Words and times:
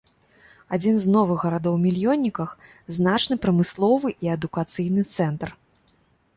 Адзін 0.77 0.95
з 1.03 1.11
новых 1.15 1.43
гарадоў-мільённіках, 1.47 2.55
значны 2.97 3.35
прамысловы 3.47 4.09
і 4.25 4.35
адукацыйны 4.37 5.01
цэнтр. 5.17 5.49